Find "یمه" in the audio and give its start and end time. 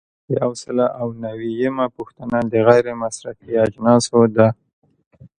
1.61-1.87